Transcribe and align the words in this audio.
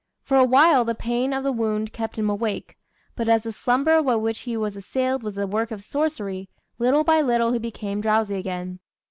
For 0.23 0.35
awhile 0.37 0.83
the 0.83 0.95
pain 0.95 1.31
of 1.31 1.43
the 1.43 1.51
wound 1.51 1.93
kept 1.93 2.17
him 2.17 2.27
awake; 2.27 2.75
but 3.15 3.29
as 3.29 3.43
the 3.43 3.51
slumber 3.51 4.01
by 4.01 4.15
which 4.15 4.39
he 4.39 4.57
was 4.57 4.75
assailed 4.75 5.21
was 5.21 5.35
the 5.35 5.45
work 5.45 5.69
of 5.69 5.83
sorcery, 5.83 6.49
little 6.79 7.03
by 7.03 7.21
little 7.21 7.51
he 7.51 7.59
became 7.59 8.01
drowsy 8.01 8.33
again. 8.33 8.79